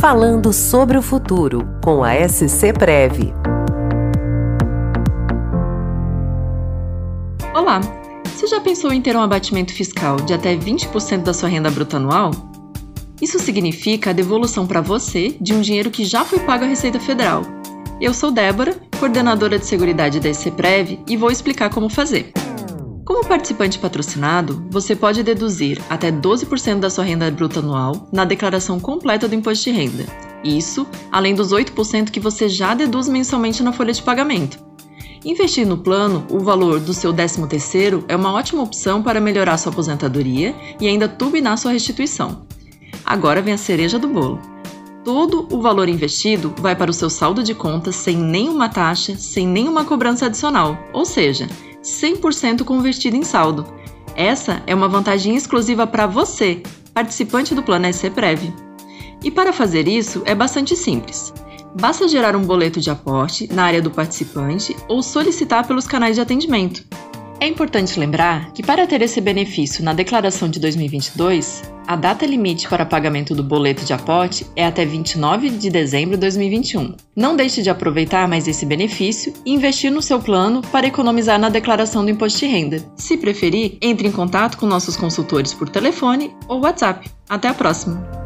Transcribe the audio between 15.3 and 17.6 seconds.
de um dinheiro que já foi pago à Receita Federal.